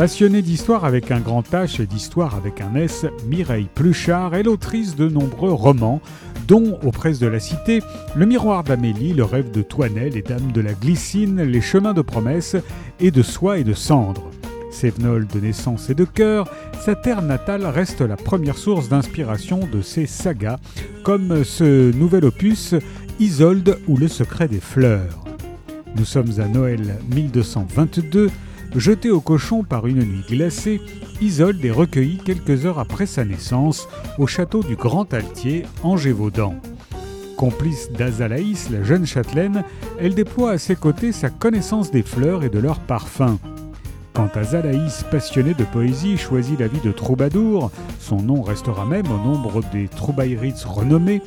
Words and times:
Passionnée 0.00 0.40
d'histoire 0.40 0.86
avec 0.86 1.10
un 1.10 1.20
grand 1.20 1.42
H 1.52 1.82
et 1.82 1.84
d'histoire 1.84 2.34
avec 2.34 2.62
un 2.62 2.74
S, 2.74 3.04
Mireille 3.26 3.68
Pluchard 3.74 4.34
est 4.34 4.44
l'autrice 4.44 4.96
de 4.96 5.10
nombreux 5.10 5.52
romans, 5.52 6.00
dont, 6.48 6.78
aux 6.82 6.90
presses 6.90 7.18
de 7.18 7.26
la 7.26 7.38
Cité, 7.38 7.82
Le 8.16 8.24
miroir 8.24 8.64
d'Amélie, 8.64 9.12
Le 9.12 9.24
rêve 9.24 9.50
de 9.50 9.60
Toinelle, 9.60 10.14
Les 10.14 10.22
dames 10.22 10.52
de 10.52 10.62
la 10.62 10.72
glycine, 10.72 11.42
Les 11.42 11.60
chemins 11.60 11.92
de 11.92 12.00
promesse 12.00 12.56
et 12.98 13.10
de 13.10 13.20
soie 13.20 13.58
et 13.58 13.62
de 13.62 13.74
cendre. 13.74 14.30
Sévenol 14.70 15.26
de 15.26 15.38
naissance 15.38 15.90
et 15.90 15.94
de 15.94 16.06
cœur, 16.06 16.48
sa 16.80 16.94
terre 16.94 17.20
natale 17.20 17.66
reste 17.66 18.00
la 18.00 18.16
première 18.16 18.56
source 18.56 18.88
d'inspiration 18.88 19.68
de 19.70 19.82
ses 19.82 20.06
sagas, 20.06 20.60
comme 21.04 21.44
ce 21.44 21.92
nouvel 21.92 22.24
opus 22.24 22.74
Isolde 23.18 23.78
ou 23.86 23.98
le 23.98 24.08
secret 24.08 24.48
des 24.48 24.60
fleurs. 24.60 25.24
Nous 25.94 26.06
sommes 26.06 26.32
à 26.38 26.48
Noël 26.48 26.96
1222, 27.14 28.30
Jeté 28.76 29.10
au 29.10 29.20
cochon 29.20 29.64
par 29.64 29.86
une 29.88 30.04
nuit 30.04 30.24
glacée, 30.28 30.80
Isolde 31.20 31.64
est 31.64 31.72
recueillie 31.72 32.18
quelques 32.18 32.66
heures 32.66 32.78
après 32.78 33.06
sa 33.06 33.24
naissance 33.24 33.88
au 34.16 34.28
château 34.28 34.62
du 34.62 34.76
Grand 34.76 35.12
Altier 35.12 35.64
en 35.82 35.96
Gévaudan. 35.96 36.54
Complice 37.36 37.90
d'Azalaïs, 37.90 38.70
la 38.70 38.84
jeune 38.84 39.06
châtelaine, 39.06 39.64
elle 39.98 40.14
déploie 40.14 40.52
à 40.52 40.58
ses 40.58 40.76
côtés 40.76 41.10
sa 41.10 41.30
connaissance 41.30 41.90
des 41.90 42.04
fleurs 42.04 42.44
et 42.44 42.48
de 42.48 42.60
leurs 42.60 42.78
parfums. 42.78 43.38
Quand 44.12 44.36
Azalaïs, 44.36 45.04
passionnée 45.10 45.54
de 45.54 45.64
poésie, 45.64 46.16
choisit 46.16 46.60
la 46.60 46.68
vie 46.68 46.80
de 46.80 46.92
troubadour, 46.92 47.72
son 47.98 48.22
nom 48.22 48.40
restera 48.42 48.84
même 48.84 49.10
au 49.10 49.16
nombre 49.16 49.62
des 49.72 49.88
troubaïrites 49.88 50.62
renommés, 50.62 51.22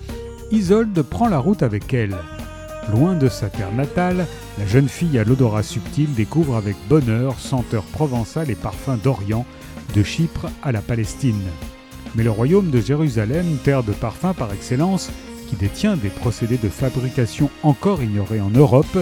Isolde 0.52 1.02
prend 1.02 1.28
la 1.28 1.40
route 1.40 1.64
avec 1.64 1.94
elle. 1.94 2.16
Loin 2.92 3.16
de 3.16 3.30
sa 3.30 3.50
terre 3.50 3.72
natale, 3.72 4.28
la 4.60 4.68
jeune 4.68 4.90
fille 4.90 5.18
à 5.18 5.24
l'odorat 5.24 5.64
subtil 5.64 6.14
découvre 6.14 6.56
avec 6.56 6.76
bonheur 6.90 7.40
senteurs 7.40 7.86
provençales 7.86 8.52
et 8.52 8.56
parfums 8.56 9.00
d'Orient, 9.02 9.46
de 9.96 10.04
Chypre 10.04 10.48
à 10.62 10.72
la 10.72 10.82
Palestine. 10.82 11.42
Mais 12.16 12.24
le 12.24 12.32
royaume 12.32 12.70
de 12.70 12.82
Jérusalem, 12.82 13.46
terre 13.64 13.84
de 13.84 13.94
parfums 13.94 14.36
par 14.38 14.52
excellence, 14.54 15.12
qui 15.50 15.56
détient 15.56 15.96
des 15.96 16.10
procédés 16.10 16.58
de 16.58 16.70
fabrication 16.70 17.50
encore 17.64 18.04
ignorés 18.04 18.42
en 18.42 18.50
Europe, 18.50 18.98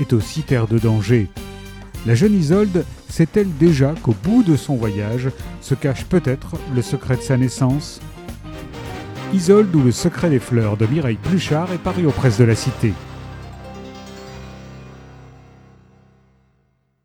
est 0.00 0.12
aussi 0.12 0.42
terre 0.42 0.68
de 0.68 0.78
danger. 0.78 1.28
La 2.06 2.14
jeune 2.14 2.34
Isolde 2.34 2.84
sait-elle 3.08 3.54
déjà 3.58 3.94
qu'au 4.02 4.14
bout 4.22 4.42
de 4.42 4.56
son 4.56 4.76
voyage 4.76 5.30
se 5.60 5.74
cache 5.74 6.04
peut-être 6.04 6.56
le 6.74 6.82
secret 6.82 7.16
de 7.16 7.22
sa 7.22 7.36
naissance? 7.36 8.00
Isolde 9.32 9.74
ou 9.74 9.82
le 9.82 9.92
secret 9.92 10.30
des 10.30 10.38
fleurs 10.38 10.76
de 10.76 10.86
Mireille 10.86 11.18
Pluchard 11.22 11.72
est 11.72 11.78
paru 11.78 12.06
aux 12.06 12.12
presses 12.12 12.38
de 12.38 12.44
la 12.44 12.54
Cité. 12.54 12.92